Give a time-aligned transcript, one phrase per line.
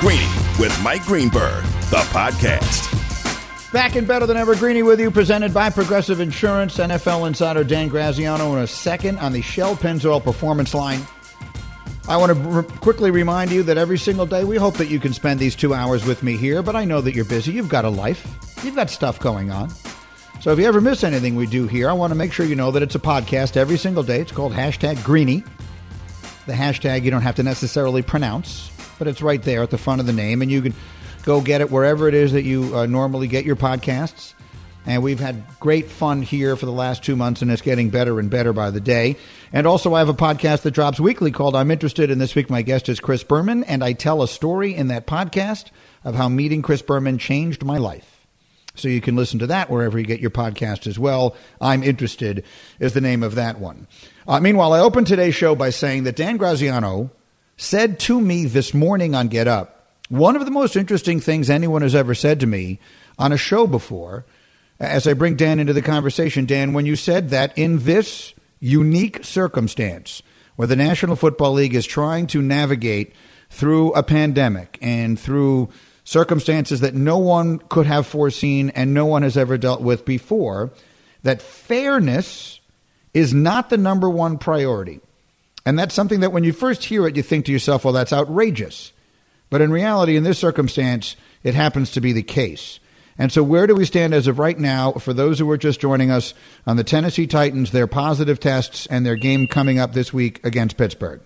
[0.00, 2.92] Greeny with Mike Greenberg, the podcast.
[3.72, 6.76] Back in better than ever, Greeny with you, presented by Progressive Insurance.
[6.76, 11.00] NFL insider Dan Graziano in a second on the Shell Pennzoil Performance Line.
[12.08, 15.14] I want to quickly remind you that every single day we hope that you can
[15.14, 17.52] spend these two hours with me here, but I know that you're busy.
[17.52, 18.26] You've got a life,
[18.62, 19.70] you've got stuff going on.
[20.42, 22.54] So if you ever miss anything we do here, I want to make sure you
[22.54, 24.20] know that it's a podcast every single day.
[24.20, 25.42] It's called hashtag Greeny.
[26.46, 30.00] The hashtag you don't have to necessarily pronounce, but it's right there at the front
[30.00, 30.74] of the name, and you can
[31.24, 34.32] go get it wherever it is that you uh, normally get your podcasts.
[34.86, 38.20] And we've had great fun here for the last two months, and it's getting better
[38.20, 39.16] and better by the day.
[39.52, 42.12] And also, I have a podcast that drops weekly called I'm Interested.
[42.12, 45.08] And this week, my guest is Chris Berman, and I tell a story in that
[45.08, 45.70] podcast
[46.04, 48.15] of how meeting Chris Berman changed my life.
[48.76, 51.36] So you can listen to that wherever you get your podcast as well.
[51.60, 52.44] I'm Interested
[52.78, 53.86] is the name of that one.
[54.26, 57.10] Uh, meanwhile, I opened today's show by saying that Dan Graziano
[57.56, 59.76] said to me this morning on Get Up
[60.08, 62.78] one of the most interesting things anyone has ever said to me
[63.18, 64.24] on a show before
[64.78, 69.24] as I bring Dan into the conversation, Dan, when you said that in this unique
[69.24, 70.22] circumstance
[70.56, 73.14] where the National Football League is trying to navigate
[73.50, 75.70] through a pandemic and through
[76.06, 80.70] circumstances that no one could have foreseen and no one has ever dealt with before,
[81.24, 82.60] that fairness
[83.12, 85.00] is not the number one priority.
[85.66, 88.12] And that's something that when you first hear it, you think to yourself, well, that's
[88.12, 88.92] outrageous.
[89.50, 92.78] But in reality, in this circumstance, it happens to be the case.
[93.18, 95.80] And so, where do we stand as of right now for those who are just
[95.80, 96.34] joining us
[96.66, 100.76] on the Tennessee Titans, their positive tests, and their game coming up this week against
[100.76, 101.20] Pittsburgh?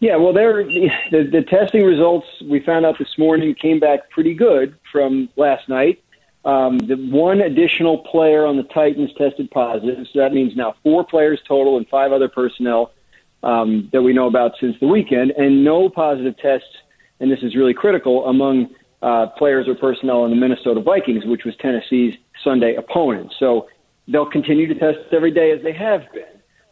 [0.00, 4.34] Yeah, well, there the, the testing results we found out this morning came back pretty
[4.34, 6.02] good from last night.
[6.44, 11.04] Um, the one additional player on the Titans tested positive, so that means now four
[11.04, 12.92] players total and five other personnel
[13.42, 16.68] um, that we know about since the weekend, and no positive tests.
[17.18, 18.68] And this is really critical among
[19.02, 22.14] uh, players or personnel in the Minnesota Vikings, which was Tennessee's
[22.44, 23.32] Sunday opponent.
[23.38, 23.68] So
[24.06, 26.24] they'll continue to test every day as they have been.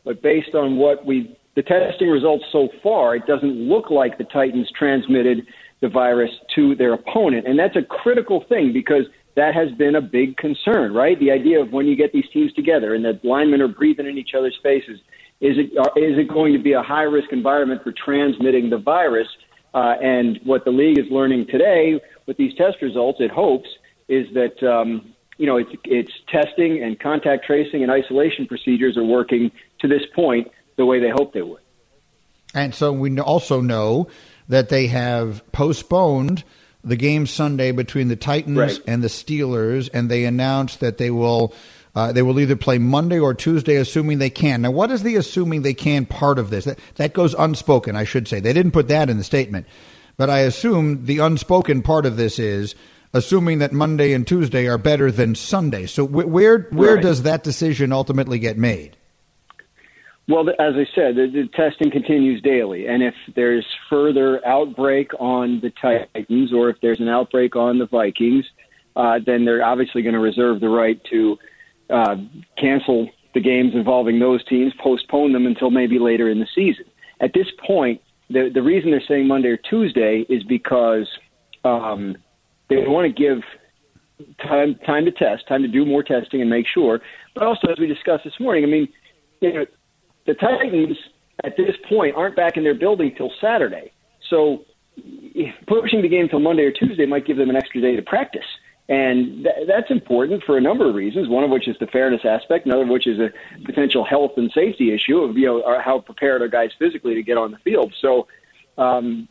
[0.04, 4.24] But based on what we the testing results so far, it doesn't look like the
[4.24, 5.46] Titans transmitted
[5.80, 9.04] the virus to their opponent, and that's a critical thing because
[9.36, 11.18] that has been a big concern, right?
[11.18, 14.16] The idea of when you get these teams together and the linemen are breathing in
[14.16, 15.00] each other's faces,
[15.40, 19.28] is it uh, it going to be a high risk environment for transmitting the virus?
[19.74, 23.68] Uh, and what the league is learning today with these test results, it hopes,
[24.08, 29.04] is that um, you know it's, it's testing and contact tracing and isolation procedures are
[29.04, 29.50] working
[29.80, 31.60] to this point the way they hoped they would.
[32.54, 34.08] And so we also know
[34.48, 36.44] that they have postponed
[36.82, 38.80] the game Sunday between the Titans right.
[38.86, 41.54] and the Steelers, and they announced that they will.
[41.96, 44.62] Uh, they will either play Monday or Tuesday, assuming they can.
[44.62, 46.64] Now, what is the assuming they can part of this?
[46.64, 48.40] That, that goes unspoken, I should say.
[48.40, 49.68] They didn't put that in the statement.
[50.16, 52.74] But I assume the unspoken part of this is
[53.12, 55.86] assuming that Monday and Tuesday are better than Sunday.
[55.86, 57.02] So wh- where where right.
[57.02, 58.96] does that decision ultimately get made?
[60.26, 65.60] Well, as I said, the, the, testing continues daily, and if there's further outbreak on
[65.60, 68.46] the Titans or if there's an outbreak on the Vikings,
[68.96, 71.36] uh, then they're obviously going to reserve the right to
[71.90, 72.16] uh,
[72.58, 76.86] cancel the games involving those teams, postpone them until maybe later in the season.
[77.20, 81.08] At this point, the the reason they're saying Monday or Tuesday is because
[81.64, 82.16] um,
[82.68, 83.42] they want to give
[84.42, 87.00] time time to test, time to do more testing and make sure.
[87.34, 88.88] But also, as we discussed this morning, I mean,
[89.40, 89.66] you know,
[90.26, 90.96] the Titans
[91.42, 93.92] at this point aren't back in their building till Saturday,
[94.28, 94.64] so
[95.66, 98.46] pushing the game till Monday or Tuesday might give them an extra day to practice.
[98.88, 101.28] And th- that's important for a number of reasons.
[101.28, 102.66] One of which is the fairness aspect.
[102.66, 103.32] Another of which is a
[103.64, 107.38] potential health and safety issue of you know how prepared are guys physically to get
[107.38, 107.94] on the field.
[108.00, 108.28] So,
[108.76, 109.28] um,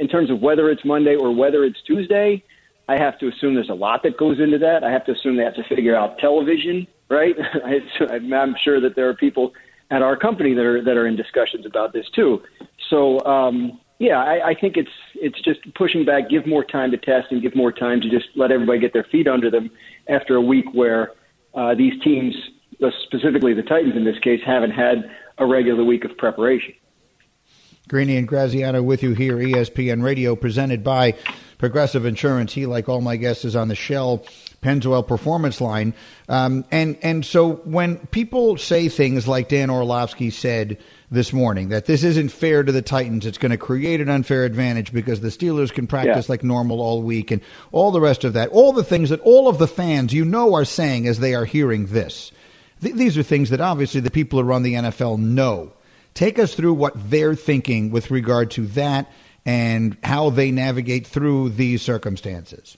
[0.00, 2.42] in terms of whether it's Monday or whether it's Tuesday,
[2.88, 4.82] I have to assume there's a lot that goes into that.
[4.82, 7.36] I have to assume they have to figure out television, right?
[8.10, 9.52] I'm sure that there are people
[9.90, 12.42] at our company that are that are in discussions about this too.
[12.90, 16.96] So um, yeah, I, I think it's it's just pushing back, give more time to
[16.96, 19.70] test, and give more time to just let everybody get their feet under them
[20.08, 21.12] after a week where
[21.54, 22.34] uh, these teams,
[22.82, 26.74] uh, specifically the Titans in this case, haven't had a regular week of preparation.
[27.88, 31.14] Greeny and Graziano with you here, ESPN Radio, presented by
[31.56, 32.52] Progressive Insurance.
[32.52, 34.26] He, like all my guests, is on the Shell
[34.62, 35.94] Pennzoil Performance Line.
[36.28, 40.78] Um, and, and so when people say things like Dan Orlovsky said
[41.10, 44.44] this morning, that this isn't fair to the Titans, it's going to create an unfair
[44.44, 46.32] advantage because the Steelers can practice Yeah.
[46.32, 47.40] like normal all week and
[47.72, 50.54] all the rest of that, all the things that all of the fans you know
[50.54, 52.32] are saying as they are hearing this.
[52.82, 55.72] Th- these are things that obviously the people who run the NFL know.
[56.14, 59.10] Take us through what they're thinking with regard to that
[59.46, 62.76] and how they navigate through these circumstances.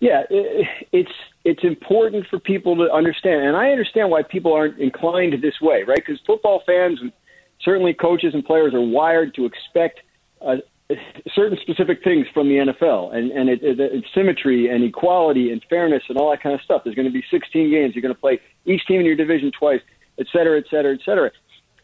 [0.00, 1.12] Yeah, it's
[1.44, 5.82] it's important for people to understand, and I understand why people aren't inclined this way,
[5.84, 6.02] right?
[6.04, 7.12] Because football fans, and
[7.62, 10.00] certainly coaches and players, are wired to expect
[10.44, 10.56] uh,
[11.34, 15.64] certain specific things from the NFL, and and it, it, it's symmetry and equality and
[15.70, 16.82] fairness and all that kind of stuff.
[16.84, 17.94] There's going to be 16 games.
[17.94, 19.80] You're going to play each team in your division twice,
[20.18, 21.30] et cetera, et cetera, et cetera.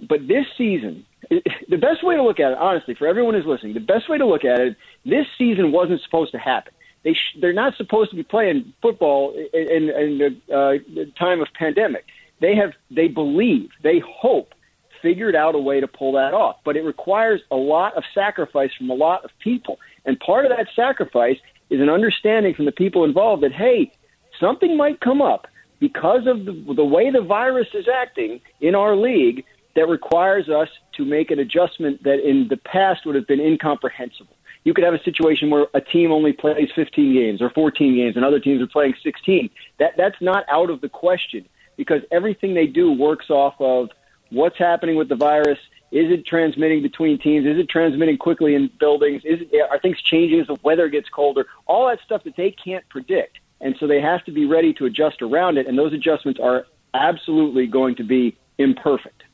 [0.08, 3.74] But this season, the best way to look at it, honestly, for everyone who's listening,
[3.74, 6.72] the best way to look at it, this season wasn't supposed to happen.
[7.02, 11.48] They sh- they're not supposed to be playing football in, in, the, uh, time of
[11.54, 12.06] pandemic.
[12.40, 14.54] They have they believe they hope
[15.02, 18.70] figured out a way to pull that off, but it requires a lot of sacrifice
[18.76, 19.78] from a lot of people.
[20.04, 21.38] And part of that sacrifice
[21.70, 23.92] is an understanding from the people involved that hey,
[24.38, 25.46] something might come up
[25.78, 29.44] because of the, the way the virus is acting in our league
[29.76, 34.36] that requires us to make an adjustment that in the past would have been incomprehensible.
[34.64, 38.16] You could have a situation where a team only plays 15 games or 14 games
[38.16, 39.48] and other teams are playing 16.
[39.78, 43.90] That that's not out of the question because everything they do works off of
[44.30, 45.58] what's happening with the virus.
[45.92, 47.46] Is it transmitting between teams?
[47.46, 49.22] Is it transmitting quickly in buildings?
[49.24, 51.46] Is it, are things changing as the weather gets colder?
[51.66, 53.38] All that stuff that they can't predict.
[53.60, 55.66] And so they have to be ready to adjust around it.
[55.66, 59.24] And those adjustments are absolutely going to be imperfect.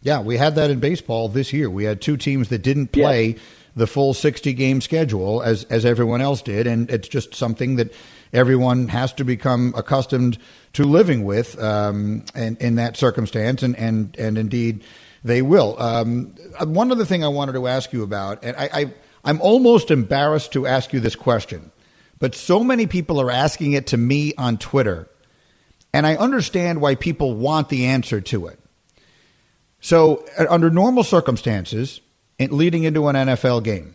[0.00, 1.70] Yeah, we had that in baseball this year.
[1.70, 3.40] We had two teams that didn't play yes.
[3.76, 6.66] The full 60 game schedule as, as everyone else did.
[6.66, 7.92] And it's just something that
[8.32, 10.38] everyone has to become accustomed
[10.74, 13.62] to living with um, and, in that circumstance.
[13.62, 14.84] And, and, and indeed,
[15.24, 15.80] they will.
[15.80, 18.94] Um, one other thing I wanted to ask you about, and I, I,
[19.24, 21.72] I'm almost embarrassed to ask you this question,
[22.18, 25.08] but so many people are asking it to me on Twitter.
[25.92, 28.58] And I understand why people want the answer to it.
[29.80, 32.00] So, uh, under normal circumstances,
[32.38, 33.94] leading into an NFL game,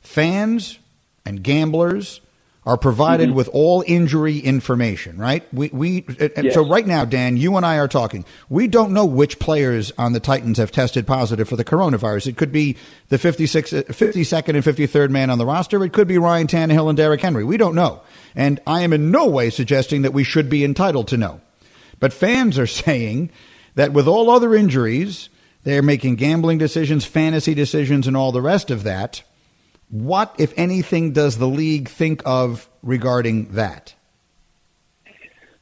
[0.00, 0.78] fans
[1.24, 2.20] and gamblers
[2.66, 3.36] are provided mm-hmm.
[3.36, 5.44] with all injury information, right?
[5.54, 6.54] We, we uh, uh, yes.
[6.54, 8.24] so right now, Dan, you and I are talking.
[8.48, 12.26] We don't know which players on the Titans have tested positive for the coronavirus.
[12.26, 12.76] It could be
[13.08, 15.82] the 56, uh, 52nd and 53rd man on the roster.
[15.84, 17.44] It could be Ryan Tannehill and Derrick Henry.
[17.44, 18.02] We don't know.
[18.34, 21.40] And I am in no way suggesting that we should be entitled to know.
[22.00, 23.30] But fans are saying
[23.76, 25.28] that with all other injuries,
[25.66, 29.24] they're making gambling decisions, fantasy decisions, and all the rest of that.
[29.90, 33.92] What, if anything, does the league think of regarding that?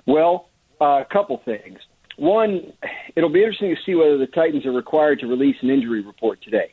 [0.04, 1.78] Well, uh, a couple things.
[2.18, 2.74] One,
[3.16, 6.42] it'll be interesting to see whether the Titans are required to release an injury report
[6.42, 6.70] today.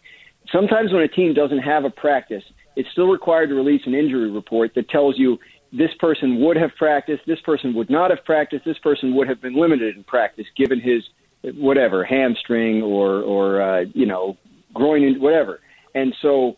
[0.52, 2.44] Sometimes when a team doesn't have a practice,
[2.76, 5.40] it's still required to release an injury report that tells you
[5.72, 9.40] this person would have practiced, this person would not have practiced, this person would have
[9.40, 11.02] been limited in practice given his
[11.44, 14.38] whatever hamstring or or uh, you know
[14.74, 15.60] groin whatever.
[15.94, 16.58] And so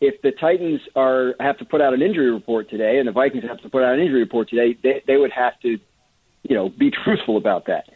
[0.00, 3.44] if the Titans are have to put out an injury report today and the Vikings
[3.44, 5.78] have to put out an injury report today, they, they would have to
[6.42, 7.88] you know be truthful about that.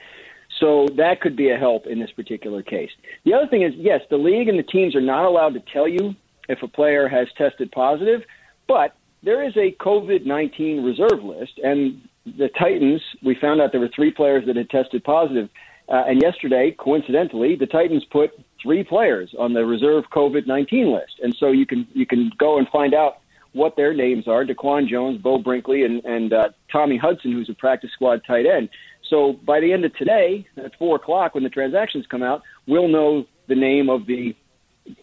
[0.59, 2.91] So that could be a help in this particular case.
[3.25, 5.89] The other thing is, yes, the league and the teams are not allowed to tell
[5.89, 6.15] you
[6.49, 8.23] if a player has tested positive,
[8.69, 13.81] but there is a COVID 19 reserve list, and the Titans, we found out there
[13.81, 15.49] were three players that had tested positive.
[15.91, 18.31] Uh, and yesterday, coincidentally, the Titans put
[18.63, 21.21] three players on the reserve COVID 19 list.
[21.23, 23.19] And so you can, you can go and find out
[23.53, 27.55] what their names are DaQuan Jones, Beau Brinkley, and, and uh, Tommy Hudson, who's a
[27.55, 28.69] practice squad tight end.
[29.09, 32.87] So by the end of today, at 4 o'clock, when the transactions come out, we'll
[32.87, 34.37] know the name of the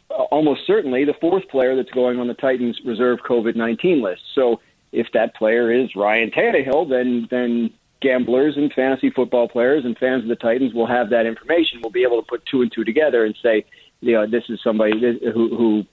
[0.09, 4.21] uh, almost certainly the fourth player that's going on the Titans reserve COVID 19 list.
[4.33, 9.97] So if that player is Ryan Tannehill, then then gamblers and fantasy football players and
[9.97, 11.79] fans of the Titans will have that information.
[11.81, 13.65] We'll be able to put two and two together and say,
[14.01, 15.85] you know, this is somebody who, who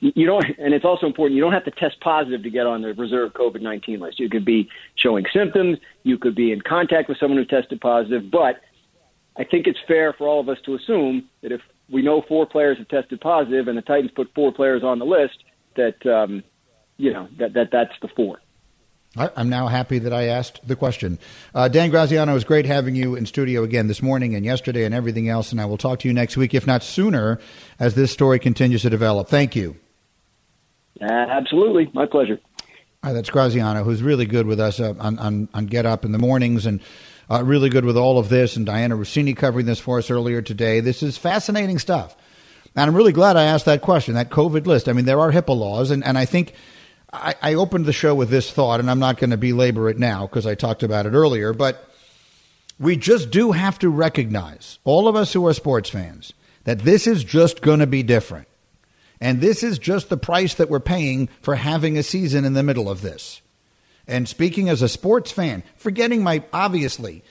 [0.00, 1.36] you don't, and it's also important.
[1.36, 4.18] You don't have to test positive to get on the reserve COVID nineteen list.
[4.18, 5.78] You could be showing symptoms.
[6.02, 8.30] You could be in contact with someone who tested positive.
[8.30, 8.60] But
[9.36, 11.60] I think it's fair for all of us to assume that if
[11.90, 15.06] we know four players have tested positive, and the Titans put four players on the
[15.06, 15.44] list,
[15.76, 16.42] that um,
[16.96, 18.40] you know that that that's the four.
[19.16, 21.18] I'm now happy that I asked the question.
[21.54, 24.84] Uh, Dan Graziano, it was great having you in studio again this morning and yesterday
[24.84, 25.52] and everything else.
[25.52, 27.38] And I will talk to you next week, if not sooner,
[27.78, 29.28] as this story continues to develop.
[29.28, 29.76] Thank you.
[31.00, 31.90] Uh, absolutely.
[31.94, 32.40] My pleasure.
[33.04, 36.12] Uh, that's Graziano, who's really good with us uh, on, on, on, Get Up in
[36.12, 36.80] the mornings and
[37.30, 38.56] uh, really good with all of this.
[38.56, 40.80] And Dianna Russini covering this for us earlier today.
[40.80, 42.16] This is fascinating stuff.
[42.74, 44.88] And I'm really glad I asked that question, that COVID list.
[44.88, 46.52] I mean, there are HIPAA laws, and, and I think–
[47.14, 49.98] I, I opened the show with this thought, and I'm not going to belabor it
[49.98, 51.88] now because I talked about it earlier, but
[52.78, 56.32] we just do have to recognize, all of us who are sports fans,
[56.64, 58.48] that this is just going to be different.
[59.20, 62.62] And this is just the price that we're paying for having a season in the
[62.62, 63.40] middle of this.
[64.06, 67.22] And speaking as a sports fan, forgetting my obviously,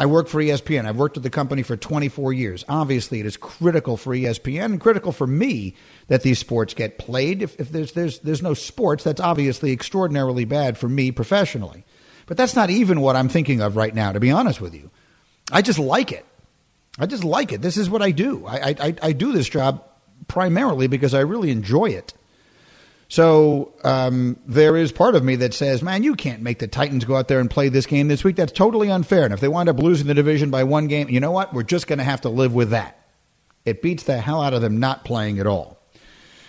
[0.00, 0.86] I work for ESPN.
[0.86, 2.64] I've worked at the company for 24 years.
[2.70, 5.74] Obviously, it is critical for ESPN and critical for me
[6.06, 7.42] that these sports get played.
[7.42, 11.84] If, if there's, there's, there's no sports, that's obviously extraordinarily bad for me professionally.
[12.24, 14.90] But that's not even what I'm thinking of right now, to be honest with you.
[15.52, 16.24] I just like it.
[16.98, 17.60] I just like it.
[17.60, 18.46] This is what I do.
[18.46, 19.84] I, I, I do this job
[20.28, 22.14] primarily because I really enjoy it.
[23.10, 27.04] So um, there is part of me that says, man, you can't make the Titans
[27.04, 28.36] go out there and play this game this week.
[28.36, 29.24] That's totally unfair.
[29.24, 31.52] And if they wind up losing the division by one game, you know what?
[31.52, 33.00] We're just going to have to live with that.
[33.64, 35.76] It beats the hell out of them not playing at all.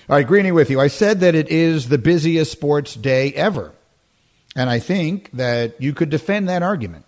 [0.07, 0.79] All right, Greeny with you.
[0.79, 3.71] I said that it is the busiest sports day ever.
[4.55, 7.05] And I think that you could defend that argument.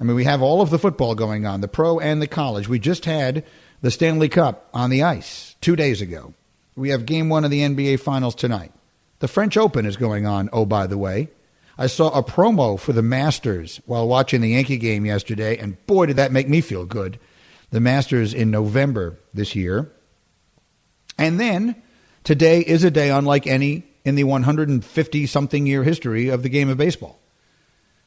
[0.00, 2.68] I mean, we have all of the football going on, the pro and the college.
[2.68, 3.44] We just had
[3.80, 6.34] the Stanley Cup on the ice two days ago.
[6.78, 8.72] We have game one of the NBA Finals tonight.
[9.18, 11.28] The French Open is going on, oh, by the way.
[11.76, 16.06] I saw a promo for the Masters while watching the Yankee game yesterday, and boy,
[16.06, 17.18] did that make me feel good.
[17.70, 19.90] The Masters in November this year.
[21.18, 21.74] And then
[22.22, 26.68] today is a day unlike any in the 150 something year history of the game
[26.68, 27.18] of baseball.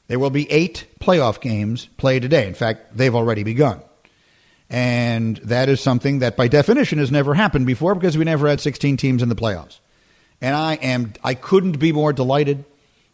[0.08, 2.48] There will be eight playoff games played today.
[2.48, 3.82] In fact, they've already begun.
[4.72, 8.62] And that is something that by definition has never happened before because we never had
[8.62, 9.80] 16 teams in the playoffs.
[10.40, 12.64] And I am I couldn't be more delighted.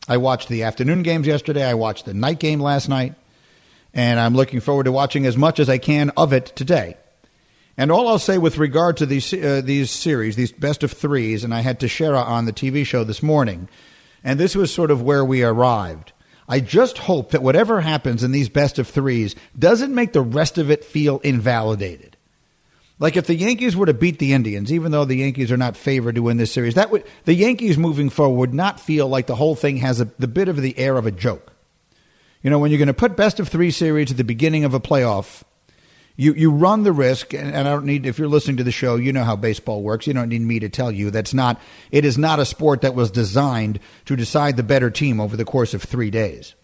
[0.08, 1.66] I watched the afternoon games yesterday.
[1.66, 3.16] I watched the night game last night.
[3.92, 6.96] And I'm looking forward to watching as much as I can of it today.
[7.76, 11.44] And all I'll say with regard to these uh, these series, these best of threes,
[11.44, 13.68] and I had Teixeira on the TV show this morning,
[14.24, 16.14] and this was sort of where we arrived.
[16.48, 20.58] I just hope that whatever happens in these best of threes doesn't make the rest
[20.58, 22.16] of it feel invalidated.
[23.00, 25.77] Like if the Yankees were to beat the Indians, even though the Yankees are not
[25.77, 29.27] favored to win this series, that would the Yankees moving forward would not feel like
[29.27, 31.54] the whole thing has a, the bit of the air of a joke.
[32.42, 34.74] You know, when you're going to put best of three series at the beginning of
[34.74, 35.44] a playoff,
[36.18, 38.72] you you run the risk, and, and I don't need if you're listening to the
[38.72, 40.08] show, you know how baseball works.
[40.08, 41.62] You don't need me to tell you that's not.
[41.92, 45.46] It is not a sport that was designed to decide the better team over the
[45.46, 46.56] course of three days.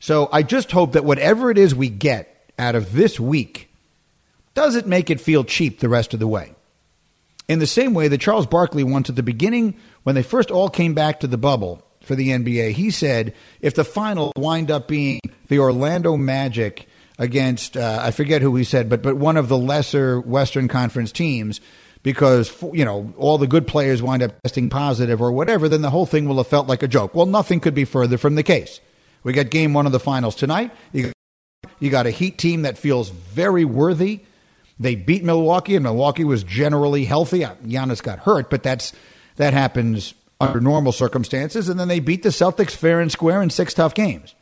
[0.00, 3.68] So I just hope that whatever it is we get out of this week
[4.54, 6.54] doesn't make it feel cheap the rest of the way.
[7.48, 10.70] In the same way that Charles Barkley once at the beginning, when they first all
[10.70, 14.88] came back to the bubble for the NBA, he said if the final wind up
[14.88, 16.88] being the Orlando Magic
[17.18, 21.12] against uh, I forget who he said, but but one of the lesser Western Conference
[21.12, 21.60] teams
[22.02, 25.90] because you know all the good players wind up testing positive or whatever, then the
[25.90, 27.14] whole thing will have felt like a joke.
[27.14, 28.80] Well, nothing could be further from the case.
[29.22, 30.72] We got game one of the finals tonight.
[30.92, 31.12] You,
[31.78, 34.20] you got a Heat team that feels very worthy.
[34.80, 37.44] They beat Milwaukee, and Milwaukee was generally healthy.
[37.44, 38.92] Uh, Giannis got hurt, but that's
[39.36, 41.68] that happens under normal circumstances.
[41.68, 44.34] And then they beat the Celtics fair and square in six tough games.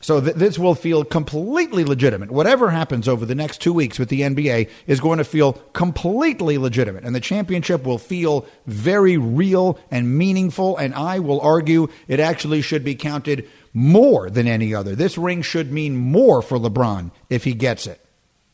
[0.00, 2.30] So th- this will feel completely legitimate.
[2.30, 6.56] Whatever happens over the next two weeks with the NBA is going to feel completely
[6.56, 7.04] legitimate.
[7.04, 10.76] And the championship will feel very real and meaningful.
[10.76, 14.94] And I will argue it actually should be counted more than any other.
[14.94, 18.04] This ring should mean more for LeBron if he gets it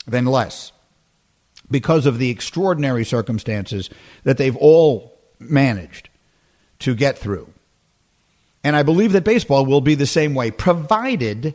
[0.06, 0.72] than less
[1.70, 3.90] because of the extraordinary circumstances
[4.24, 6.08] that they've all managed
[6.80, 7.53] to get through.
[8.64, 11.54] And I believe that baseball will be the same way, provided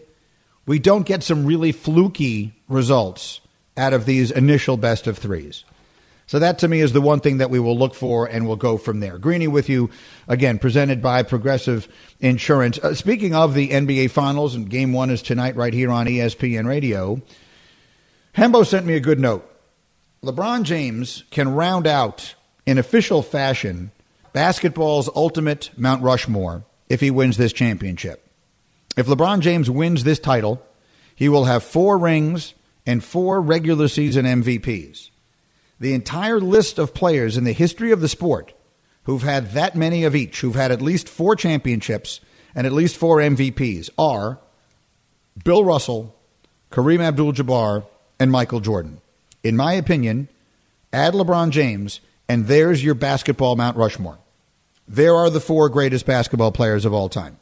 [0.67, 3.41] we don't get some really fluky results
[3.75, 5.65] out of these initial best of threes.
[6.27, 8.55] So that to me is the one thing that we will look for, and we'll
[8.55, 9.17] go from there.
[9.17, 9.89] Greeny with you
[10.27, 11.87] again, presented by Progressive
[12.19, 12.77] Insurance.
[12.77, 16.67] Uh, speaking of the NBA Finals, and Game One is tonight right here on ESPN
[16.67, 17.19] Radio.
[18.37, 19.43] Hembo sent me a good note.
[20.23, 22.35] LeBron James can round out
[22.67, 23.89] in official fashion
[24.31, 28.25] basketball's ultimate Mount Rushmore if he wins this championship.
[28.97, 30.61] If LeBron James wins this title,
[31.15, 32.53] he will have four rings
[32.85, 35.09] and four regular season MVPs.
[35.79, 38.53] The entire list of players in the history of the sport
[39.03, 42.19] who've had that many of each, who've had at least four championships
[42.53, 44.39] and at least four MVPs, are
[45.43, 46.15] Bill Russell,
[46.71, 47.85] Kareem Abdul Jabbar,
[48.19, 49.01] and Michael Jordan.
[49.43, 50.27] In my opinion,
[50.91, 54.19] add LeBron James, and there's your basketball Mount Rushmore.
[54.91, 57.37] There are the four greatest basketball players of all time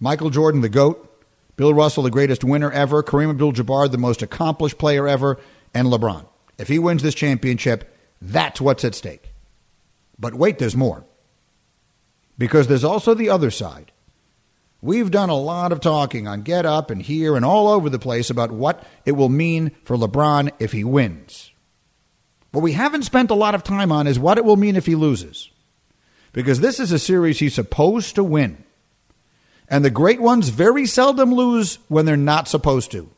[0.00, 1.08] Michael Jordan, the GOAT,
[1.54, 5.38] Bill Russell, the greatest winner ever, Kareem Abdul Jabbar, the most accomplished player ever,
[5.72, 6.26] and LeBron.
[6.58, 9.32] If he wins this championship, that's what's at stake.
[10.18, 11.04] But wait, there's more.
[12.36, 13.92] Because there's also the other side.
[14.80, 18.00] We've done a lot of talking on Get Up and here and all over the
[18.00, 21.52] place about what it will mean for LeBron if he wins.
[22.50, 24.86] What we haven't spent a lot of time on is what it will mean if
[24.86, 25.51] he loses.
[26.32, 28.64] Because this is a series he's supposed to win.
[29.68, 33.08] And the great ones very seldom lose when they're not supposed to.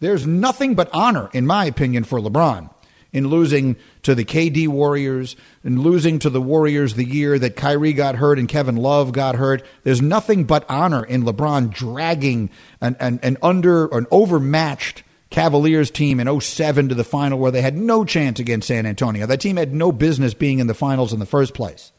[0.00, 2.70] There's nothing but honor, in my opinion, for LeBron
[3.14, 7.92] in losing to the KD Warriors and losing to the Warriors the year that Kyrie
[7.92, 9.64] got hurt and Kevin Love got hurt.
[9.84, 12.50] There's nothing but honor in LeBron dragging
[12.80, 17.62] an, an, an under an overmatched Cavaliers team in 07 to the final where they
[17.62, 19.26] had no chance against San Antonio.
[19.26, 21.92] That team had no business being in the finals in the first place.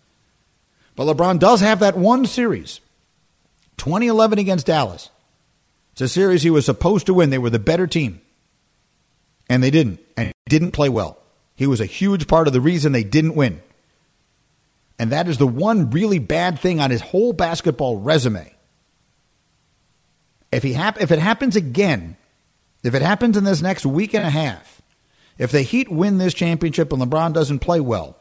[0.96, 2.80] But LeBron does have that one series
[3.78, 5.10] 2011 against Dallas.
[5.94, 7.30] It's a series he was supposed to win.
[7.30, 8.22] They were the better team
[9.50, 11.18] and they didn't, and didn't play well.
[11.56, 13.62] He was a huge part of the reason they didn't win.
[14.98, 18.54] And that is the one really bad thing on his whole basketball resume.
[20.52, 22.18] If he hap- if it happens again,
[22.84, 24.82] if it happens in this next week and a half,
[25.38, 28.18] if the Heat win this championship and LeBron doesn't play well,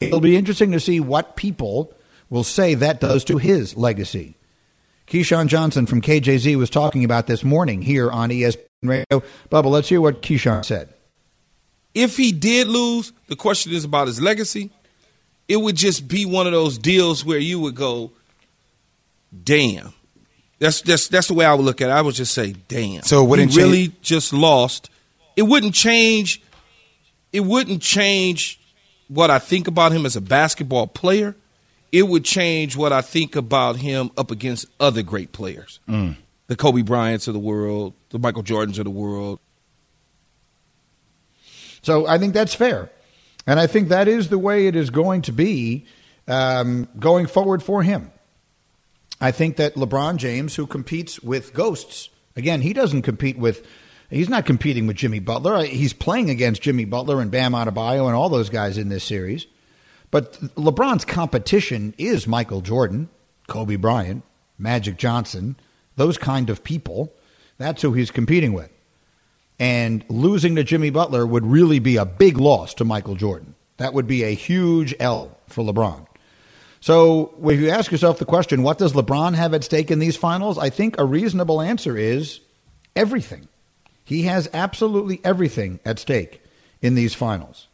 [0.00, 1.92] it'll be interesting to see what people
[2.30, 4.36] will say that does to his legacy.
[5.06, 9.22] Keyshawn Johnson from KJZ was talking about this morning here on ESPN Radio.
[9.50, 10.92] Bubba, let's hear what Keyshawn said.
[11.94, 14.70] If he did lose, the question is about his legacy.
[15.48, 18.10] It would just be one of those deals where you would go,
[19.44, 19.92] damn.
[20.58, 21.92] That's that's that's the way I would look at it.
[21.92, 23.02] I would just say, damn.
[23.02, 24.90] So it wouldn't he really change- just lost.
[25.36, 26.42] It wouldn't change.
[27.32, 28.58] It wouldn't change
[29.08, 31.34] what I think about him as a basketball player.
[31.92, 36.16] It would change what I think about him up against other great players, Mm.
[36.48, 39.38] the Kobe Bryants of the world, the Michael Jordans of the world.
[41.82, 42.90] So I think that's fair.
[43.46, 45.86] And I think that is the way it is going to be
[46.26, 48.10] um, going forward for him.
[49.20, 53.64] I think that LeBron James, who competes with ghosts, again, he doesn't compete with,
[54.10, 55.64] he's not competing with Jimmy Butler.
[55.64, 59.46] He's playing against Jimmy Butler and Bam Adebayo and all those guys in this series.
[60.10, 63.08] But LeBron's competition is Michael Jordan,
[63.48, 64.22] Kobe Bryant,
[64.58, 65.56] Magic Johnson,
[65.96, 67.12] those kind of people.
[67.58, 68.70] That's who he's competing with.
[69.58, 73.54] And losing to Jimmy Butler would really be a big loss to Michael Jordan.
[73.78, 76.06] That would be a huge L for LeBron.
[76.80, 80.16] So, if you ask yourself the question, what does LeBron have at stake in these
[80.16, 80.58] finals?
[80.58, 82.40] I think a reasonable answer is
[82.94, 83.48] everything.
[84.06, 86.40] He has absolutely everything at stake
[86.80, 87.66] in these finals.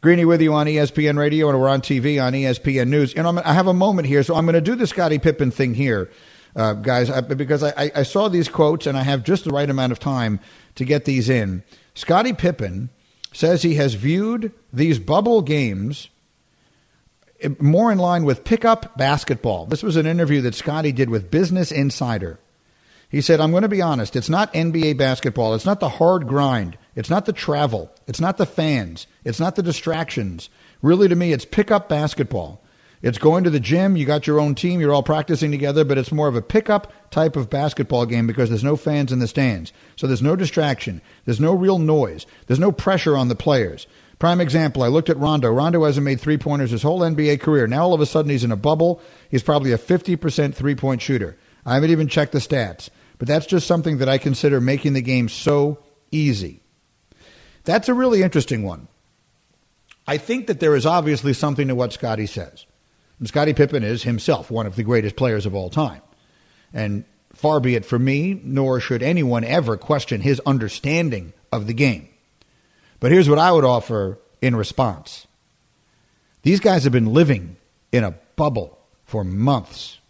[0.00, 3.14] Greeny with you on ESPN Radio, and we're on TV on ESPN News.
[3.14, 5.52] Know, I'm, I have a moment here, so I'm going to do the Scottie Pippen
[5.52, 6.10] thing here,
[6.56, 9.70] uh, guys, I, because I, I, saw these quotes, and I have just the right
[9.70, 10.40] amount of time
[10.74, 11.62] to get these in.
[11.94, 12.90] Scottie Pippen
[13.32, 16.08] says he has viewed these bubble games
[17.60, 19.66] more in line with pickup basketball.
[19.66, 22.40] This was an interview that Scotty did with Business Insider.
[23.12, 25.54] He said, I'm going to be honest, it's not NBA basketball.
[25.54, 26.78] It's not the hard grind.
[26.96, 27.92] It's not the travel.
[28.06, 29.06] It's not the fans.
[29.22, 30.48] It's not the distractions.
[30.80, 32.62] Really, to me, it's pickup basketball.
[33.02, 33.96] It's going to the gym.
[33.96, 34.80] You got your own team.
[34.80, 38.48] You're all practicing together, but it's more of a pickup type of basketball game because
[38.48, 39.74] there's no fans in the stands.
[39.96, 41.02] So there's no distraction.
[41.26, 42.24] There's no real noise.
[42.46, 43.86] There's no pressure on the players.
[44.20, 45.50] Prime example, I looked at Rondo.
[45.50, 47.66] Rondo hasn't made three pointers his whole NBA career.
[47.66, 49.02] Now all of a sudden he's in a bubble.
[49.28, 51.36] He's probably a 50% three point shooter.
[51.66, 52.88] I haven't even checked the stats,
[53.22, 55.78] but that's just something that I consider making the game so
[56.10, 56.60] easy.
[57.62, 58.88] That's a really interesting one.
[60.08, 62.66] I think that there is obviously something to what Scotty says.
[63.20, 66.02] And Scottie Pippen is himself one of the greatest players of all time.
[66.74, 71.74] And far be it from me, nor should anyone ever question his understanding of the
[71.74, 72.08] game.
[72.98, 75.28] But here's what I would offer in response
[76.42, 77.54] these guys have been living
[77.92, 80.00] in a bubble for months.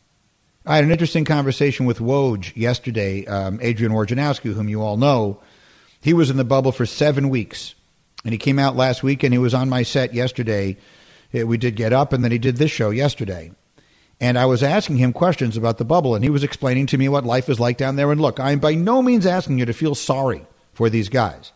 [0.65, 5.41] I had an interesting conversation with Woj yesterday, um, Adrian Wojnarowski, whom you all know.
[6.01, 7.75] He was in the bubble for seven weeks,
[8.25, 10.77] and he came out last week, and he was on my set yesterday.
[11.35, 13.51] Uh, We did get up, and then he did this show yesterday.
[14.21, 17.09] And I was asking him questions about the bubble, and he was explaining to me
[17.09, 18.13] what life is like down there.
[18.13, 21.51] And look, I'm by no means asking you to feel sorry for these guys.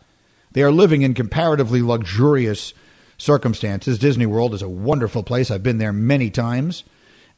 [0.51, 2.75] They are living in comparatively luxurious
[3.19, 4.01] circumstances.
[4.01, 5.49] Disney World is a wonderful place.
[5.53, 6.83] I've been there many times.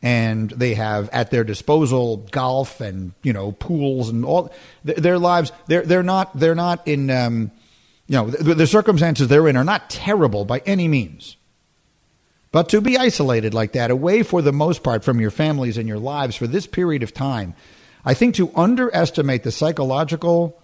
[0.01, 4.53] And they have at their disposal golf and you know pools and all
[4.87, 5.51] th- their lives.
[5.67, 7.51] They're they're not they're not in um,
[8.07, 11.37] you know the, the circumstances they're in are not terrible by any means.
[12.51, 15.89] But to be isolated like that, away for the most part from your families and
[15.89, 17.55] your lives for this period of time,
[18.05, 20.59] I think to underestimate the psychological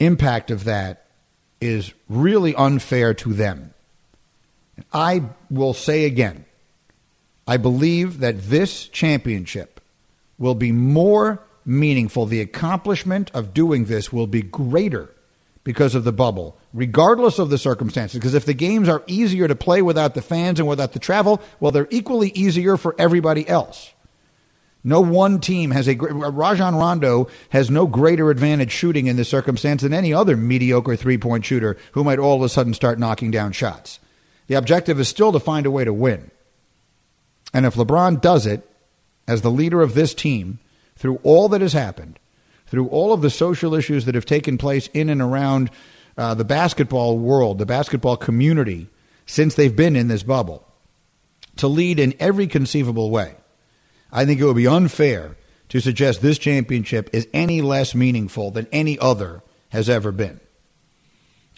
[0.00, 1.06] impact of that
[1.60, 3.74] is really unfair to them.
[4.92, 6.44] I will say again,
[7.46, 9.80] I believe that this championship
[10.38, 12.26] will be more meaningful.
[12.26, 15.10] The accomplishment of doing this will be greater
[15.62, 18.18] because of the bubble, regardless of the circumstances.
[18.18, 21.40] Because if the games are easier to play without the fans and without the travel,
[21.60, 23.92] well, they're equally easier for everybody else.
[24.86, 29.80] No one team has a Rajon Rondo has no greater advantage shooting in this circumstance
[29.80, 33.30] than any other mediocre three point shooter who might all of a sudden start knocking
[33.30, 33.98] down shots.
[34.46, 36.30] The objective is still to find a way to win.
[37.54, 38.68] And if LeBron does it
[39.26, 40.58] as the leader of this team
[40.96, 42.18] through all that has happened,
[42.66, 45.70] through all of the social issues that have taken place in and around
[46.18, 48.88] uh, the basketball world, the basketball community,
[49.26, 50.66] since they've been in this bubble,
[51.56, 53.36] to lead in every conceivable way,
[54.12, 55.36] I think it would be unfair
[55.68, 60.40] to suggest this championship is any less meaningful than any other has ever been.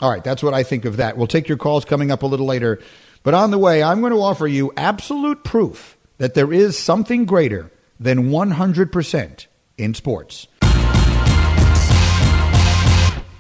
[0.01, 1.17] All right, that's what I think of that.
[1.17, 2.81] We'll take your calls coming up a little later.
[3.27, 7.25] But on the way, I'm going to offer you absolute proof that there is something
[7.25, 10.47] greater than 100% in sports.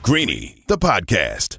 [0.03, 1.59] Greeny, the podcast.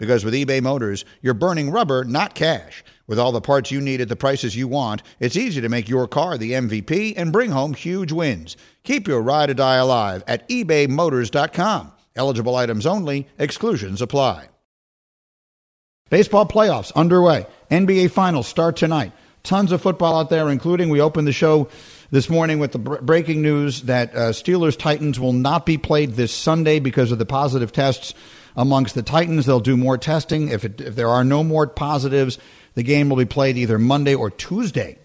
[0.00, 2.82] Because with eBay Motors, you're burning rubber, not cash.
[3.06, 5.90] With all the parts you need at the prices you want, it's easy to make
[5.90, 8.56] your car the MVP and bring home huge wins.
[8.82, 11.92] Keep your ride or die alive at ebaymotors.com.
[12.16, 14.48] Eligible items only, exclusions apply.
[16.08, 17.46] Baseball playoffs underway.
[17.70, 19.12] NBA Finals start tonight.
[19.42, 21.68] Tons of football out there, including we opened the show
[22.10, 26.32] this morning with the breaking news that uh, Steelers Titans will not be played this
[26.32, 28.14] Sunday because of the positive tests
[28.56, 29.46] amongst the Titans.
[29.46, 30.48] They'll do more testing.
[30.48, 32.38] If, it, if there are no more positives,
[32.74, 34.98] the game will be played either Monday or Tuesday.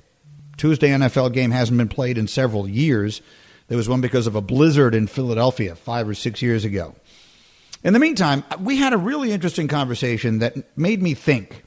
[0.58, 3.22] Tuesday NFL game hasn't been played in several years.
[3.68, 6.96] There was one because of a blizzard in Philadelphia five or six years ago.
[7.84, 11.64] In the meantime, we had a really interesting conversation that made me think.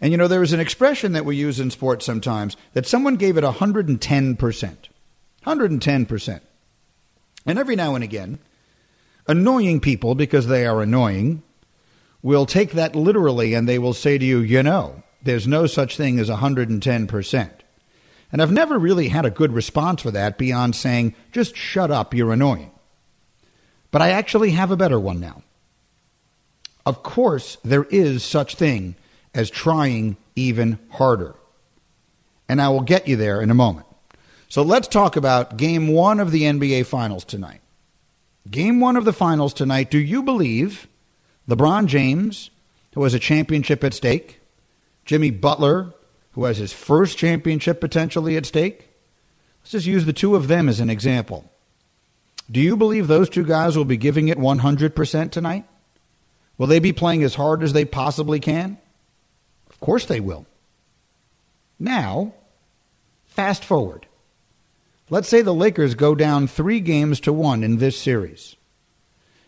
[0.00, 3.16] And you know, there is an expression that we use in sports sometimes that someone
[3.16, 4.76] gave it 110%.
[5.46, 6.40] 110%.
[7.46, 8.38] And every now and again,
[9.28, 11.42] annoying people, because they are annoying,
[12.22, 15.96] will take that literally and they will say to you, you know, there's no such
[15.96, 17.50] thing as 110%.
[18.32, 22.14] And I've never really had a good response for that beyond saying, just shut up,
[22.14, 22.70] you're annoying.
[23.90, 25.42] But I actually have a better one now.
[26.84, 28.94] Of course, there is such thing
[29.34, 31.34] as trying even harder.
[32.48, 33.86] And I will get you there in a moment.
[34.48, 37.60] So let's talk about game one of the NBA Finals tonight.
[38.50, 39.90] Game one of the Finals tonight.
[39.90, 40.86] Do you believe
[41.48, 42.50] LeBron James,
[42.94, 44.40] who has a championship at stake,
[45.04, 45.92] Jimmy Butler,
[46.32, 48.88] who has his first championship potentially at stake.
[49.62, 51.50] Let's just use the two of them as an example.
[52.50, 55.64] Do you believe those two guys will be giving it 100% tonight?
[56.58, 58.78] Will they be playing as hard as they possibly can?
[59.70, 60.46] Of course they will.
[61.78, 62.34] Now,
[63.26, 64.06] fast forward.
[65.08, 68.56] Let's say the Lakers go down three games to one in this series,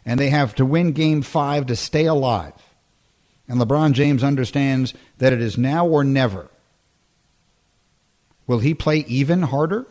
[0.05, 2.55] and they have to win game five to stay alive.
[3.49, 6.49] And LeBron James understands that it is now or never.
[8.47, 9.87] Will he play even harder?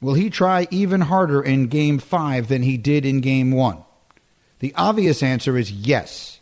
[0.00, 3.82] Will he try even harder in game five than he did in game one?
[4.60, 6.40] The obvious answer is yes,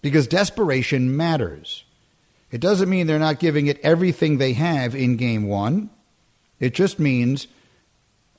[0.00, 1.84] because desperation matters.
[2.52, 5.90] It doesn't mean they're not giving it everything they have in game one.
[6.62, 7.48] It just means,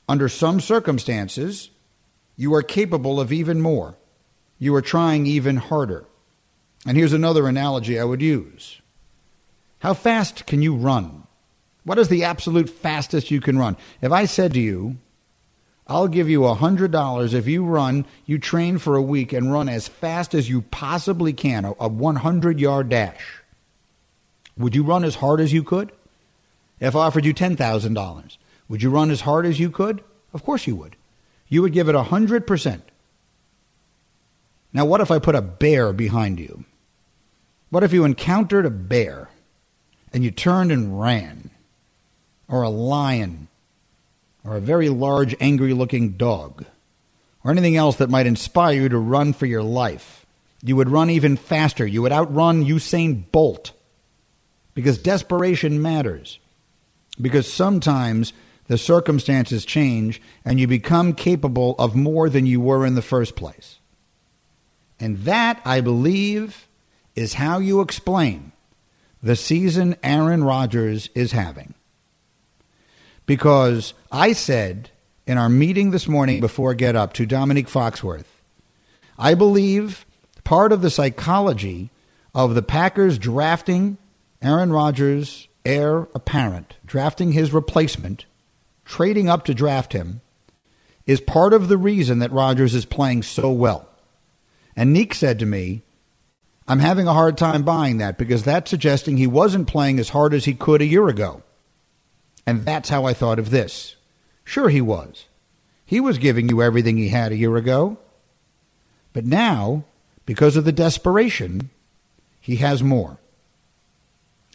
[0.07, 1.69] under some circumstances,
[2.37, 3.97] you are capable of even more.
[4.57, 6.05] You are trying even harder.
[6.87, 8.79] And here's another analogy I would use
[9.79, 11.27] How fast can you run?
[11.83, 13.75] What is the absolute fastest you can run?
[14.01, 14.95] If I said to you,
[15.85, 19.67] I'll give you a $100 if you run, you train for a week and run
[19.67, 23.41] as fast as you possibly can, a 100 yard dash.
[24.57, 25.91] Would you run as hard as you could?
[26.83, 28.37] If I offered you $10,000,
[28.69, 30.03] would you run as hard as you could?
[30.33, 30.95] Of course you would.
[31.47, 32.81] You would give it 100%.
[34.73, 36.65] Now, what if I put a bear behind you?
[37.69, 39.29] What if you encountered a bear
[40.11, 41.49] and you turned and ran?
[42.53, 43.47] or a lion
[44.43, 46.65] or a very large, angry looking dog,
[47.43, 50.25] or anything else that might inspire you to run for your life.
[50.61, 51.87] You would run even faster.
[51.87, 53.71] You would outrun Usain Bolt
[54.73, 56.39] because desperation matters.
[57.21, 58.33] Because sometimes
[58.67, 63.35] the circumstances change and you become capable of more than you were in the first
[63.35, 63.79] place.
[64.99, 66.67] And that, I believe,
[67.15, 68.51] is how you explain
[69.21, 71.73] the season Aaron Rodgers is having.
[73.25, 74.89] Because I said
[75.25, 78.25] in our meeting this morning before Get Up to Dominique Foxworth,
[79.17, 80.05] I believe
[80.43, 81.89] part of the psychology
[82.35, 83.97] of the Packers drafting
[84.41, 88.25] Aaron Rodgers, heir apparent, drafting his replacement,
[88.85, 90.21] trading up to draft him,
[91.05, 93.87] is part of the reason that Rodgers is playing so well.
[94.75, 95.83] And Neek said to me,
[96.67, 100.33] I'm having a hard time buying that because that's suggesting he wasn't playing as hard
[100.33, 101.43] as he could a year ago.
[102.45, 103.95] And that's how I thought of this.
[104.45, 105.25] Sure, he was.
[105.85, 107.97] He was giving you everything he had a year ago.
[109.11, 109.83] But now,
[110.25, 111.69] because of the desperation,
[112.39, 113.19] he has more.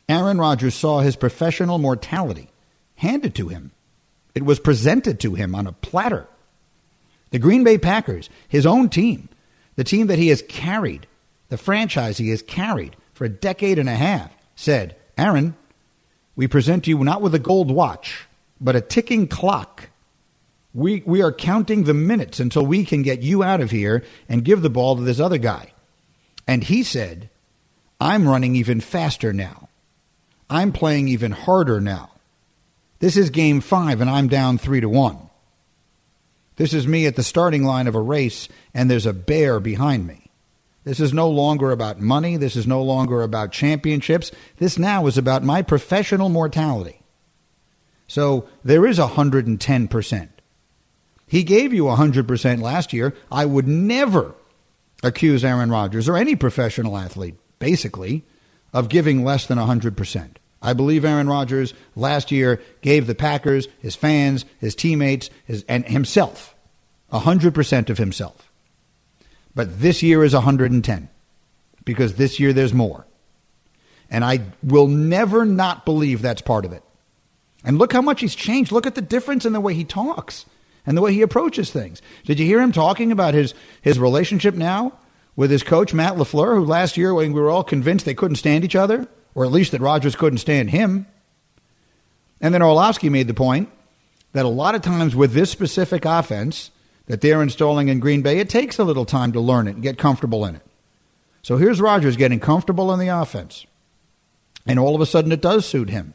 [0.09, 2.51] Aaron Rodgers saw his professional mortality
[2.97, 3.73] handed to him.
[4.35, 6.27] It was presented to him on a platter.
[7.31, 9.29] The Green Bay Packers, his own team,
[9.77, 11.07] the team that he has carried,
[11.49, 15.55] the franchise he has carried for a decade and a half, said, Aaron,
[16.37, 18.27] we present you not with a gold watch,
[18.61, 19.91] but a ticking clock.
[20.73, 24.45] We, we are counting the minutes until we can get you out of here and
[24.45, 25.73] give the ball to this other guy.
[26.47, 27.29] And he said,
[28.01, 29.68] I'm running even faster now.
[30.51, 32.11] I'm playing even harder now.
[33.01, 35.19] This is game five, and I'm down three to one.
[36.57, 40.07] This is me at the starting line of a race, and there's a bear behind
[40.07, 40.29] me.
[40.85, 42.37] This is no longer about money.
[42.37, 44.33] This is no longer about championships.
[44.57, 47.01] This now is about my professional mortality.
[48.09, 50.29] So there is 110%.
[51.27, 53.15] He gave you 100% last year.
[53.31, 54.35] I would never
[55.03, 58.25] accuse Aaron Rodgers or any professional athlete, basically,
[58.73, 60.29] of giving less than 100%.
[60.61, 65.87] I believe Aaron Rodgers last year gave the Packers, his fans, his teammates, his, and
[65.87, 66.55] himself
[67.13, 68.51] 100% of himself.
[69.55, 71.09] But this year is 110
[71.85, 73.07] because this year there's more.
[74.11, 76.83] And I will never not believe that's part of it.
[77.65, 78.73] And look how much he's changed.
[78.73, 80.47] Look at the difference in the way he talks
[80.87, 82.01] and the way he approaches things.
[82.25, 84.93] Did you hear him talking about his, his relationship now
[85.39, 88.39] with his coach, Matt LaFleur, who last year, when we were all convinced they couldn't
[88.39, 91.07] stand each other, or at least that Rodgers couldn't stand him.
[92.41, 93.71] And then Orlovsky made the point
[94.33, 96.73] that a lot of times with this specific offense
[97.07, 99.83] that they're installing in Green Bay, it takes a little time to learn it and
[99.83, 100.63] get comfortable in it.
[101.43, 103.65] So here's Rodgers getting comfortable in the offense.
[104.67, 106.15] And all of a sudden it does suit him.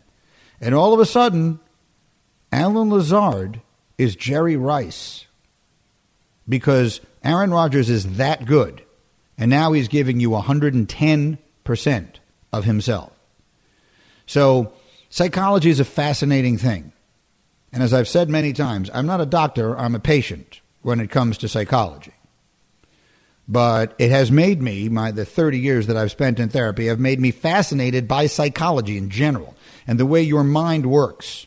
[0.60, 1.62] And all of a sudden,
[2.52, 3.62] Allen Lazard
[3.98, 5.28] is Jerry Rice
[6.50, 8.84] because Aaron Rodgers is that good.
[9.38, 12.08] And now he's giving you 110%
[12.52, 13.12] of himself.
[14.26, 14.74] So,
[15.10, 16.94] psychology is a fascinating thing.
[17.72, 21.10] And as I've said many times, I'm not a doctor, I'm a patient when it
[21.10, 22.14] comes to psychology.
[23.48, 27.00] But it has made me, my the 30 years that I've spent in therapy have
[27.00, 31.46] made me fascinated by psychology in general and the way your mind works.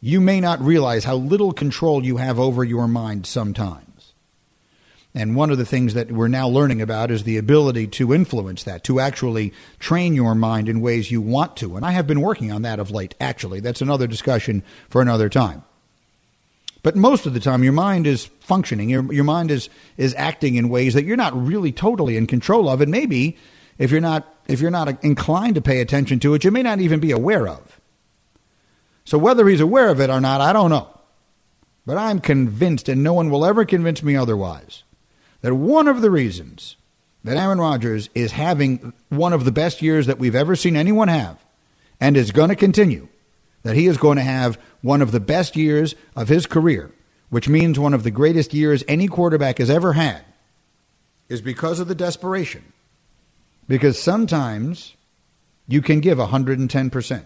[0.00, 3.85] You may not realize how little control you have over your mind sometimes.
[5.16, 8.64] And one of the things that we're now learning about is the ability to influence
[8.64, 11.74] that, to actually train your mind in ways you want to.
[11.74, 13.60] And I have been working on that of late, actually.
[13.60, 15.64] That's another discussion for another time.
[16.82, 18.90] But most of the time, your mind is functioning.
[18.90, 22.68] Your, your mind is, is acting in ways that you're not really totally in control
[22.68, 22.82] of.
[22.82, 23.38] And maybe
[23.78, 26.80] if you're not, if you're not inclined to pay attention to it, you may not
[26.80, 27.80] even be aware of.
[29.06, 30.90] So whether he's aware of it or not, I don't know.
[31.86, 34.82] But I'm convinced, and no one will ever convince me otherwise,
[35.46, 36.74] that one of the reasons
[37.22, 41.06] that Aaron Rodgers is having one of the best years that we've ever seen anyone
[41.06, 41.38] have
[42.00, 43.06] and is going to continue,
[43.62, 46.90] that he is going to have one of the best years of his career,
[47.30, 50.24] which means one of the greatest years any quarterback has ever had,
[51.28, 52.72] is because of the desperation.
[53.68, 54.96] Because sometimes
[55.68, 57.24] you can give 110%.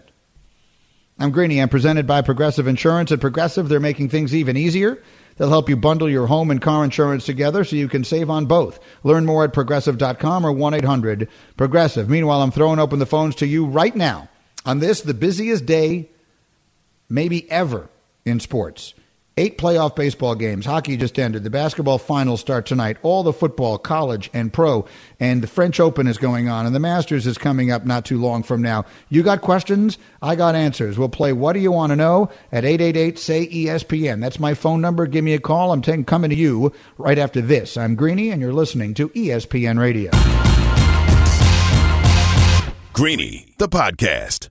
[1.17, 1.59] I'm Greeny.
[1.59, 3.11] I'm presented by Progressive Insurance.
[3.11, 5.01] At Progressive, they're making things even easier.
[5.41, 8.45] They'll help you bundle your home and car insurance together so you can save on
[8.45, 8.79] both.
[9.03, 11.27] Learn more at progressive.com or 1 800
[11.57, 12.07] Progressive.
[12.07, 14.29] Meanwhile, I'm throwing open the phones to you right now
[14.67, 16.09] on this, the busiest day
[17.09, 17.89] maybe ever
[18.23, 18.93] in sports.
[19.37, 20.65] Eight playoff baseball games.
[20.65, 21.43] Hockey just ended.
[21.43, 22.97] The basketball finals start tonight.
[23.01, 24.85] All the football, college and pro.
[25.21, 26.65] And the French Open is going on.
[26.65, 28.85] And the Masters is coming up not too long from now.
[29.07, 29.97] You got questions?
[30.21, 30.99] I got answers.
[30.99, 34.19] We'll play What Do You Want to Know at 888 say ESPN.
[34.19, 35.07] That's my phone number.
[35.07, 35.71] Give me a call.
[35.71, 37.77] I'm taking, coming to you right after this.
[37.77, 40.11] I'm Greeny, and you're listening to ESPN Radio.
[42.93, 44.50] Greeny, the podcast.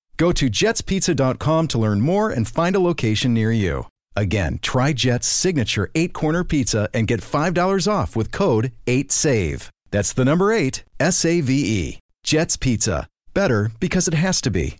[0.21, 3.87] Go to jetspizza.com to learn more and find a location near you.
[4.15, 9.69] Again, try Jet's signature eight corner pizza and get $5 off with code 8SAVE.
[9.89, 11.99] That's the number eight, S A V E.
[12.23, 13.07] Jet's Pizza.
[13.33, 14.75] Better because it has to be.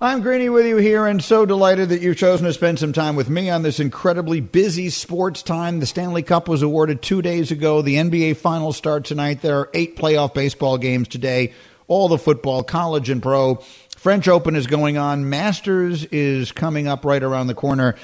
[0.00, 3.14] I'm Greeny with you here, and so delighted that you've chosen to spend some time
[3.14, 5.80] with me on this incredibly busy sports time.
[5.80, 7.82] The Stanley Cup was awarded two days ago.
[7.82, 9.42] The NBA Finals start tonight.
[9.42, 11.52] There are eight playoff baseball games today
[11.90, 13.56] all the football, college and pro.
[13.96, 15.28] French Open is going on.
[15.28, 17.96] Masters is coming up right around the corner.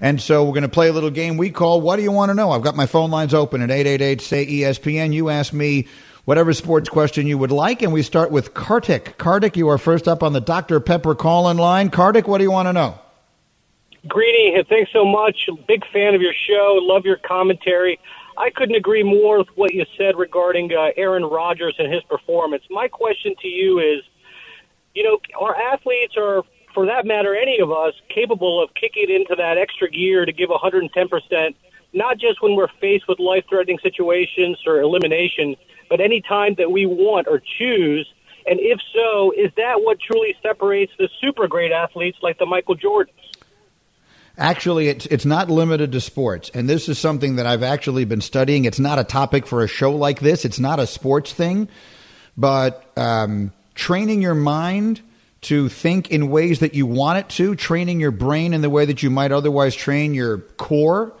[0.00, 2.30] And so we're going to play a little game we call What Do You Want
[2.30, 2.52] to Know?
[2.52, 5.12] I've got my phone lines open at 888 say ESPN.
[5.12, 5.88] You ask me
[6.24, 9.18] whatever sports question you would like, and we start with Kartik.
[9.18, 10.78] Kartik, you are first up on the Dr.
[10.78, 11.90] Pepper call in line.
[11.90, 12.96] Kartik, what do you want to know?
[14.06, 15.48] Greeny, thanks so much.
[15.66, 16.78] Big fan of your show.
[16.80, 17.98] Love your commentary.
[18.36, 22.62] I couldn't agree more with what you said regarding uh, Aaron Rodgers and his performance.
[22.70, 24.02] My question to you is,
[24.94, 26.42] you know, our athletes are,
[26.74, 30.50] for that matter, any of us, capable of kicking into that extra gear to give
[30.50, 31.54] 110%,
[31.92, 35.56] not just when we're faced with life-threatening situations or elimination,
[35.90, 38.10] but any time that we want or choose.
[38.46, 42.76] And if so, is that what truly separates the super great athletes like the Michael
[42.76, 43.31] Jordans?
[44.38, 48.22] Actually, it's it's not limited to sports, and this is something that I've actually been
[48.22, 48.64] studying.
[48.64, 50.46] It's not a topic for a show like this.
[50.46, 51.68] It's not a sports thing,
[52.36, 55.02] but um, training your mind
[55.42, 58.86] to think in ways that you want it to, training your brain in the way
[58.86, 61.12] that you might otherwise train your core,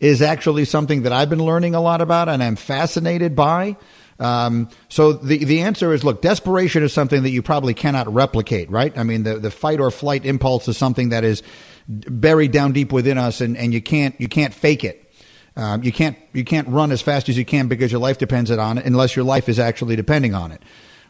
[0.00, 3.76] is actually something that I've been learning a lot about, and I'm fascinated by.
[4.18, 8.70] Um, so the the answer is look, desperation is something that you probably cannot replicate,
[8.70, 8.96] right?
[8.98, 11.44] I mean, the the fight or flight impulse is something that is
[11.88, 15.02] buried down deep within us, and, and you can't you can't fake it.
[15.56, 18.50] Um, you can't you can't run as fast as you can because your life depends
[18.50, 20.62] on it, unless your life is actually depending on it.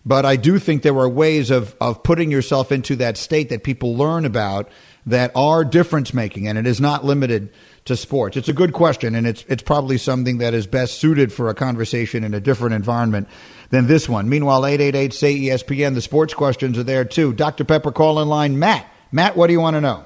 [0.05, 3.65] But I do think there are ways of of putting yourself into that state that
[3.65, 4.69] people learn about
[5.07, 7.51] that are difference making, and it is not limited
[7.87, 8.37] to sports.
[8.37, 11.55] It's a good question, and it's it's probably something that is best suited for a
[11.55, 13.29] conversation in a different environment
[13.71, 14.29] than this one.
[14.29, 15.95] Meanwhile, eight eight eight say ESPN.
[15.95, 17.33] The sports questions are there too.
[17.33, 17.65] Dr.
[17.65, 18.61] Pepper, call in line.
[18.61, 20.05] Matt, Matt, what do you want to know?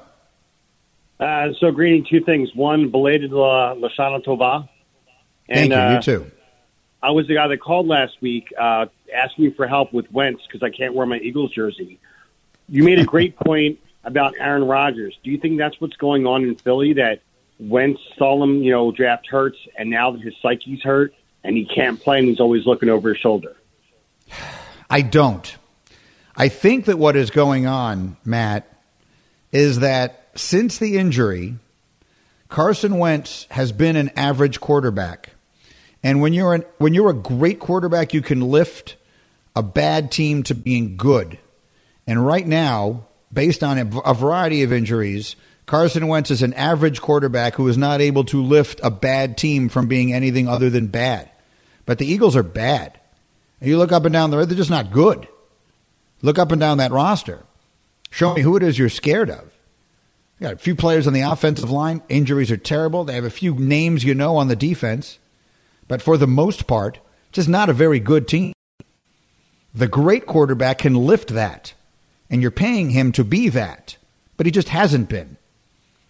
[1.21, 2.49] Uh, so, Greeny two things.
[2.55, 4.67] One, belated uh, Lashana Tova.
[5.47, 5.77] And, Thank you.
[5.77, 6.31] Uh, you too.
[7.03, 10.41] I was the guy that called last week uh, asking me for help with Wentz
[10.45, 11.99] because I can't wear my Eagles jersey.
[12.67, 15.17] You made a great point about Aaron Rodgers.
[15.23, 16.93] Do you think that's what's going on in Philly?
[16.93, 17.21] That
[17.59, 21.65] Wentz saw him, you know, draft Hurts, and now that his psyche's hurt and he
[21.65, 23.55] can't play, and he's always looking over his shoulder.
[24.89, 25.55] I don't.
[26.35, 28.67] I think that what is going on, Matt,
[29.51, 31.55] is that since the injury,
[32.49, 35.31] Carson Wentz has been an average quarterback.
[36.03, 38.95] And when you're an, when you're a great quarterback, you can lift
[39.55, 41.37] a bad team to being good.
[42.07, 47.01] And right now, based on a, a variety of injuries, Carson Wentz is an average
[47.01, 50.87] quarterback who is not able to lift a bad team from being anything other than
[50.87, 51.29] bad.
[51.85, 52.99] But the Eagles are bad.
[53.59, 55.27] And you look up and down the road, they're just not good.
[56.21, 57.43] Look up and down that roster.
[58.09, 59.51] Show me who it is you're scared of
[60.41, 62.01] got a few players on the offensive line.
[62.09, 63.03] Injuries are terrible.
[63.03, 65.19] They have a few names you know on the defense.
[65.87, 68.53] But for the most part, it's just not a very good team.
[69.73, 71.73] The great quarterback can lift that.
[72.29, 73.97] And you're paying him to be that.
[74.37, 75.37] But he just hasn't been.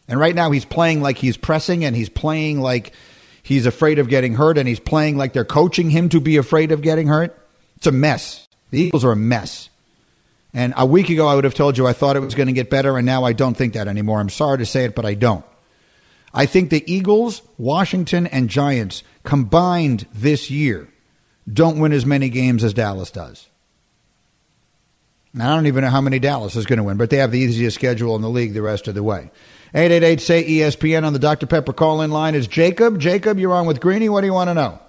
[0.07, 2.93] And right now he's playing like he's pressing and he's playing like
[3.43, 6.71] he's afraid of getting hurt and he's playing like they're coaching him to be afraid
[6.71, 7.37] of getting hurt.
[7.77, 8.47] It's a mess.
[8.69, 9.69] The Eagles are a mess.
[10.53, 12.53] And a week ago, I would have told you I thought it was going to
[12.53, 14.19] get better, and now I don't think that anymore.
[14.19, 15.45] I'm sorry to say it, but I don't.
[16.33, 20.87] I think the Eagles, Washington, and Giants combined this year
[21.51, 23.47] don't win as many games as Dallas does.
[25.33, 27.31] Now, I don't even know how many Dallas is going to win, but they have
[27.31, 29.31] the easiest schedule in the league the rest of the way.
[29.73, 31.47] 888 say ESPN on the Dr.
[31.47, 32.99] Pepper call in line is Jacob.
[32.99, 34.09] Jacob, you're on with Greeny.
[34.09, 34.79] What do you want to know?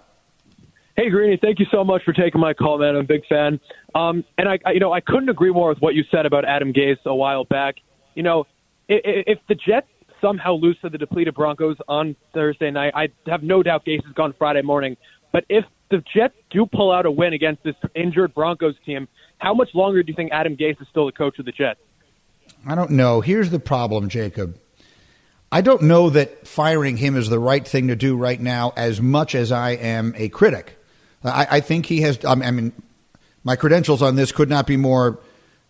[0.97, 2.97] Hey, Greeny, thank you so much for taking my call, man.
[2.97, 3.61] I'm a big fan.
[3.95, 6.45] Um, and I, I, you know, I couldn't agree more with what you said about
[6.45, 7.77] Adam Gase a while back.
[8.15, 8.47] You know,
[8.89, 9.87] if, if the Jets
[10.21, 14.13] somehow lose to the depleted Broncos on Thursday night, I have no doubt Gase is
[14.15, 14.99] gone Friday morning.
[15.33, 19.55] But if the Jets do pull out a win against this injured Broncos team, how
[19.55, 21.81] much longer do you think Adam Gase is still the coach of the Jets?
[22.67, 23.23] I don't know.
[23.23, 24.59] Here's the problem, Jacob.
[25.51, 29.01] I don't know that firing him is the right thing to do right now as
[29.01, 30.79] much as I am a critic.
[31.25, 32.25] I, I think he has.
[32.25, 32.73] I mean,
[33.45, 35.19] my credentials on this could not be more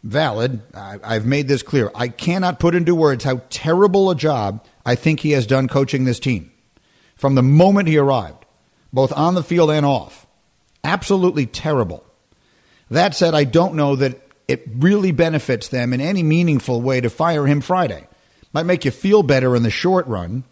[0.03, 0.61] valid.
[0.74, 1.90] I, I've made this clear.
[1.94, 6.05] I cannot put into words how terrible a job I think he has done coaching
[6.05, 6.53] this team
[7.16, 8.44] from the moment he arrived,
[8.92, 10.26] both on the field and off.
[10.84, 12.05] Absolutely terrible.
[12.90, 17.09] That said, I don't know that it really benefits them in any meaningful way to
[17.09, 18.07] fire him Friday.
[18.53, 20.44] Might make you feel better in the short run.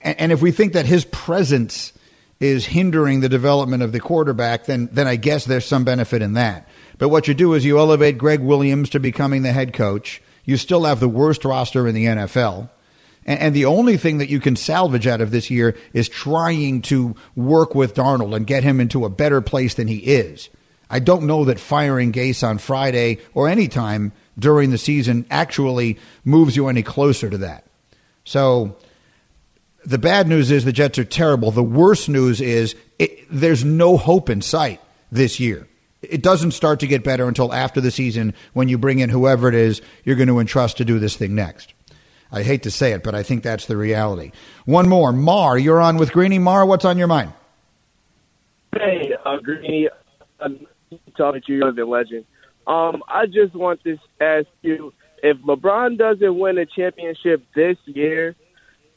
[0.00, 1.92] And if we think that his presence
[2.40, 6.34] is hindering the development of the quarterback, then then I guess there's some benefit in
[6.34, 6.68] that.
[6.98, 10.22] But what you do is you elevate Gregg Williams to becoming the head coach.
[10.44, 12.70] You still have the worst roster in the NFL.
[13.24, 16.82] And, and the only thing that you can salvage out of this year is trying
[16.82, 20.48] to work with Darnold and get him into a better place than he is.
[20.88, 25.98] I don't know that firing Gase on Friday or any time during the season actually
[26.24, 27.64] moves you any closer to that.
[28.24, 28.76] So
[29.86, 31.50] the bad news is the Jets are terrible.
[31.50, 34.80] The worst news is it, there's no hope in sight
[35.12, 35.68] this year.
[36.02, 39.48] It doesn't start to get better until after the season when you bring in whoever
[39.48, 41.72] it is you're going to entrust to do this thing next.
[42.32, 44.32] I hate to say it, but I think that's the reality.
[44.64, 45.12] One more.
[45.12, 46.40] Mar, you're on with Greeny.
[46.40, 47.32] Mar, what's on your mind?
[48.74, 49.88] Hey, uh, Greeny.
[50.40, 50.66] I'm
[51.16, 52.24] talking to you, you're the legend.
[52.66, 58.34] Um, I just want to ask you if LeBron doesn't win a championship this year,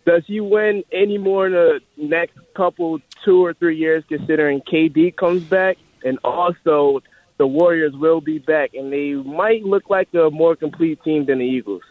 [0.05, 5.15] does he win any more in the next couple two or three years, considering KD
[5.15, 7.01] comes back, and also
[7.37, 11.39] the Warriors will be back, and they might look like a more complete team than
[11.39, 11.81] the Eagles.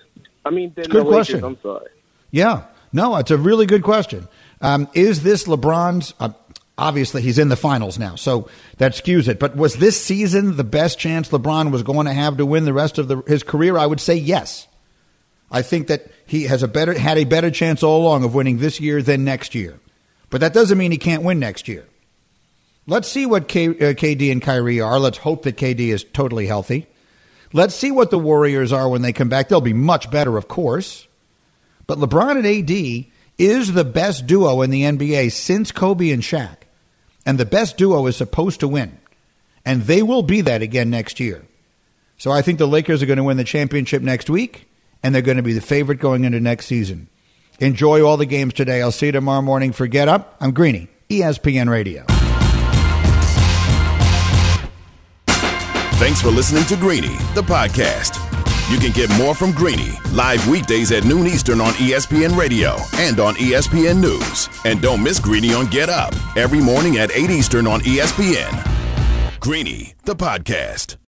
[0.44, 1.26] I mean, than good the Lakers.
[1.28, 1.44] question.
[1.44, 1.88] I'm sorry.
[2.30, 4.28] Yeah, no, it's a really good question.
[4.60, 6.14] Um, is this LeBron's?
[6.20, 6.30] Uh,
[6.76, 9.38] obviously, he's in the finals now, so that skews it.
[9.38, 12.72] But was this season the best chance LeBron was going to have to win the
[12.72, 13.76] rest of the, his career?
[13.76, 14.67] I would say yes.
[15.50, 18.58] I think that he has a better had a better chance all along of winning
[18.58, 19.80] this year than next year.
[20.30, 21.86] But that doesn't mean he can't win next year.
[22.86, 24.98] Let's see what K, uh, KD and Kyrie are.
[24.98, 26.86] Let's hope that KD is totally healthy.
[27.52, 29.48] Let's see what the Warriors are when they come back.
[29.48, 31.06] They'll be much better, of course.
[31.86, 36.56] But LeBron and AD is the best duo in the NBA since Kobe and Shaq.
[37.24, 38.98] And the best duo is supposed to win.
[39.64, 41.44] And they will be that again next year.
[42.18, 44.68] So I think the Lakers are going to win the championship next week
[45.02, 47.08] and they're going to be the favorite going into next season.
[47.60, 48.80] Enjoy all the games today.
[48.82, 50.36] I'll see you tomorrow morning for Get Up.
[50.40, 52.04] I'm Greeny, ESPN Radio.
[55.98, 58.24] Thanks for listening to Greeny, the podcast.
[58.70, 63.18] You can get more from Greeny live weekdays at noon Eastern on ESPN Radio and
[63.18, 64.48] on ESPN News.
[64.64, 69.40] And don't miss Greeny on Get Up every morning at 8 Eastern on ESPN.
[69.40, 70.98] Greeny, the podcast.